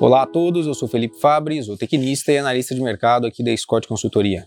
Olá 0.00 0.22
a 0.22 0.26
todos, 0.26 0.66
eu 0.66 0.72
sou 0.72 0.88
Felipe 0.88 1.20
Fabri, 1.20 1.60
zootecnista 1.60 2.32
e 2.32 2.38
analista 2.38 2.74
de 2.74 2.80
mercado 2.80 3.26
aqui 3.26 3.44
da 3.44 3.54
Scott 3.54 3.86
Consultoria. 3.86 4.46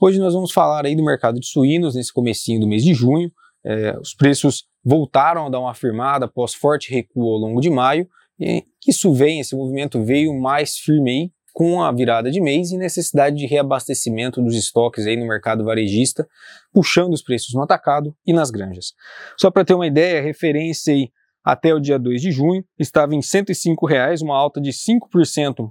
Hoje 0.00 0.20
nós 0.20 0.34
vamos 0.34 0.52
falar 0.52 0.86
aí 0.86 0.94
do 0.94 1.04
mercado 1.04 1.40
de 1.40 1.48
suínos 1.48 1.96
nesse 1.96 2.12
comecinho 2.12 2.60
do 2.60 2.68
mês 2.68 2.84
de 2.84 2.94
junho. 2.94 3.28
É, 3.64 3.98
os 3.98 4.14
preços 4.14 4.66
voltaram 4.84 5.46
a 5.46 5.50
dar 5.50 5.58
uma 5.58 5.72
afirmada 5.72 6.26
após 6.26 6.54
forte 6.54 6.94
recuo 6.94 7.24
ao 7.24 7.38
longo 7.38 7.60
de 7.60 7.70
maio 7.70 8.08
e 8.38 8.62
isso 8.86 9.12
vem, 9.12 9.40
esse 9.40 9.56
movimento 9.56 10.00
veio 10.00 10.32
mais 10.32 10.78
firme 10.78 11.10
aí 11.10 11.30
com 11.52 11.82
a 11.82 11.90
virada 11.90 12.30
de 12.30 12.40
mês 12.40 12.70
e 12.70 12.76
necessidade 12.76 13.36
de 13.36 13.46
reabastecimento 13.46 14.40
dos 14.40 14.54
estoques 14.54 15.08
aí 15.08 15.16
no 15.16 15.26
mercado 15.26 15.64
varejista, 15.64 16.24
puxando 16.72 17.14
os 17.14 17.22
preços 17.22 17.52
no 17.52 17.62
atacado 17.62 18.14
e 18.24 18.32
nas 18.32 18.48
granjas. 18.48 18.92
Só 19.36 19.50
para 19.50 19.64
ter 19.64 19.74
uma 19.74 19.88
ideia, 19.88 20.22
referência 20.22 20.94
aí 20.94 21.10
até 21.44 21.74
o 21.74 21.80
dia 21.80 21.98
2 21.98 22.22
de 22.22 22.32
junho, 22.32 22.64
estava 22.78 23.14
em 23.14 23.20
105 23.20 23.86
reais, 23.86 24.22
uma 24.22 24.36
alta 24.36 24.60
de 24.60 24.70
5% 24.70 25.70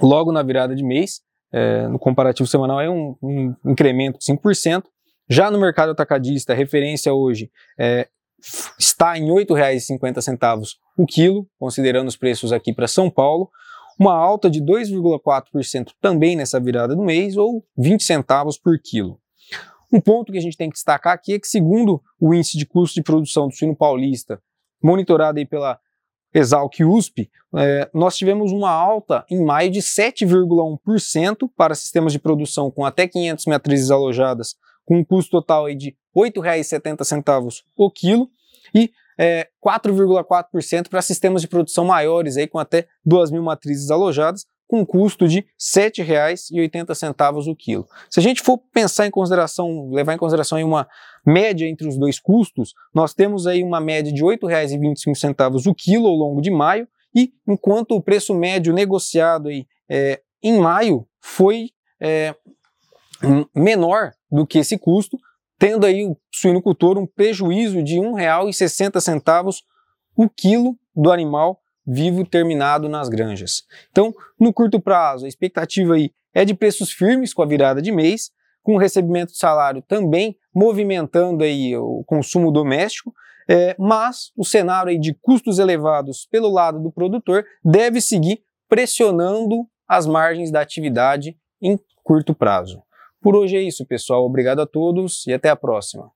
logo 0.00 0.32
na 0.32 0.42
virada 0.42 0.74
de 0.74 0.82
mês. 0.82 1.20
É, 1.52 1.86
no 1.88 1.98
comparativo 1.98 2.46
semanal 2.46 2.80
é 2.80 2.90
um, 2.90 3.16
um, 3.22 3.54
incremento 3.66 4.18
de 4.18 4.24
5%. 4.24 4.84
Já 5.28 5.50
no 5.50 5.60
mercado 5.60 5.90
atacadista, 5.90 6.52
a 6.52 6.56
referência 6.56 7.12
hoje 7.12 7.50
é, 7.78 8.08
está 8.78 9.18
em 9.18 9.26
R$ 9.26 9.44
8,50 9.44 10.74
o 10.96 11.06
quilo, 11.06 11.46
considerando 11.58 12.08
os 12.08 12.16
preços 12.16 12.52
aqui 12.52 12.72
para 12.72 12.88
São 12.88 13.10
Paulo, 13.10 13.50
uma 13.98 14.14
alta 14.14 14.48
de 14.48 14.62
2,4% 14.62 15.88
também 16.00 16.36
nessa 16.36 16.60
virada 16.60 16.94
do 16.94 17.02
mês, 17.02 17.36
ou 17.36 17.64
20 17.76 18.04
centavos 18.04 18.56
por 18.58 18.78
quilo. 18.82 19.20
Um 19.92 20.00
ponto 20.00 20.30
que 20.32 20.38
a 20.38 20.40
gente 20.40 20.56
tem 20.56 20.68
que 20.68 20.74
destacar 20.74 21.14
aqui 21.14 21.32
é 21.34 21.38
que, 21.38 21.48
segundo 21.48 22.02
o 22.20 22.34
índice 22.34 22.58
de 22.58 22.66
custo 22.66 22.94
de 22.94 23.02
produção 23.02 23.48
do 23.48 23.54
suíno 23.54 23.74
paulista, 23.74 24.40
monitorada 24.82 25.38
aí 25.38 25.46
pela 25.46 25.78
Exalc 26.32 26.80
USP, 26.84 27.30
é, 27.56 27.88
nós 27.94 28.16
tivemos 28.16 28.52
uma 28.52 28.70
alta 28.70 29.24
em 29.30 29.42
maio 29.42 29.70
de 29.70 29.80
7,1% 29.80 31.50
para 31.56 31.74
sistemas 31.74 32.12
de 32.12 32.18
produção 32.18 32.70
com 32.70 32.84
até 32.84 33.06
500 33.08 33.46
matrizes 33.46 33.90
alojadas, 33.90 34.54
com 34.84 34.98
um 34.98 35.04
custo 35.04 35.30
total 35.30 35.66
aí 35.66 35.74
de 35.74 35.96
R$ 36.14 36.30
8,70 36.30 37.62
o 37.76 37.90
quilo, 37.90 38.28
e 38.74 38.90
é, 39.18 39.48
4,4% 39.64 40.88
para 40.88 41.02
sistemas 41.02 41.42
de 41.42 41.48
produção 41.48 41.84
maiores, 41.84 42.36
aí, 42.36 42.46
com 42.46 42.58
até 42.58 42.86
2 43.04 43.30
mil 43.30 43.42
matrizes 43.42 43.90
alojadas, 43.90 44.46
com 44.68 44.84
custo 44.84 45.26
de 45.26 45.38
R$ 45.38 45.46
7,80 45.58 47.50
o 47.50 47.56
quilo. 47.56 47.88
Se 48.10 48.20
a 48.20 48.22
gente 48.22 48.42
for 48.42 48.58
pensar 48.58 49.06
em 49.06 49.10
consideração, 49.10 49.90
levar 49.90 50.12
em 50.12 50.18
consideração 50.18 50.62
uma 50.62 50.86
média 51.26 51.66
entre 51.66 51.88
os 51.88 51.98
dois 51.98 52.20
custos, 52.20 52.74
nós 52.94 53.14
temos 53.14 53.46
aí 53.46 53.64
uma 53.64 53.80
média 53.80 54.12
de 54.12 54.22
R$ 54.22 54.36
8,25 54.36 55.66
o 55.66 55.74
quilo 55.74 56.06
ao 56.06 56.14
longo 56.14 56.42
de 56.42 56.50
maio, 56.50 56.86
e 57.16 57.32
enquanto 57.48 57.92
o 57.92 58.02
preço 58.02 58.34
médio 58.34 58.74
negociado 58.74 59.48
aí, 59.48 59.66
é, 59.88 60.20
em 60.42 60.58
maio 60.58 61.08
foi 61.18 61.70
é, 61.98 62.34
menor 63.56 64.12
do 64.30 64.46
que 64.46 64.58
esse 64.58 64.76
custo, 64.78 65.18
tendo 65.58 65.86
aí 65.86 66.04
o 66.04 66.16
suinocultor 66.30 66.98
um 66.98 67.06
prejuízo 67.06 67.82
de 67.82 67.98
R$ 67.98 68.06
1,60 68.06 69.62
o 70.14 70.28
quilo 70.28 70.76
do 70.94 71.10
animal 71.10 71.58
vivo 71.88 72.24
terminado 72.26 72.86
nas 72.88 73.08
granjas. 73.08 73.64
Então, 73.90 74.14
no 74.38 74.52
curto 74.52 74.78
prazo, 74.78 75.24
a 75.24 75.28
expectativa 75.28 75.94
aí 75.94 76.12
é 76.34 76.44
de 76.44 76.54
preços 76.54 76.92
firmes 76.92 77.32
com 77.32 77.42
a 77.42 77.46
virada 77.46 77.80
de 77.80 77.90
mês, 77.90 78.30
com 78.62 78.74
o 78.74 78.78
recebimento 78.78 79.32
de 79.32 79.38
salário 79.38 79.82
também 79.82 80.36
movimentando 80.54 81.42
aí 81.42 81.74
o 81.76 82.04
consumo 82.04 82.50
doméstico, 82.50 83.14
é, 83.48 83.74
mas 83.78 84.30
o 84.36 84.44
cenário 84.44 84.90
aí 84.90 84.98
de 84.98 85.14
custos 85.14 85.58
elevados 85.58 86.26
pelo 86.30 86.52
lado 86.52 86.78
do 86.78 86.92
produtor 86.92 87.46
deve 87.64 88.00
seguir 88.00 88.42
pressionando 88.68 89.66
as 89.88 90.06
margens 90.06 90.50
da 90.50 90.60
atividade 90.60 91.38
em 91.62 91.78
curto 92.04 92.34
prazo. 92.34 92.82
Por 93.22 93.34
hoje 93.34 93.56
é 93.56 93.62
isso, 93.62 93.86
pessoal. 93.86 94.26
Obrigado 94.26 94.60
a 94.60 94.66
todos 94.66 95.26
e 95.26 95.32
até 95.32 95.48
a 95.48 95.56
próxima. 95.56 96.10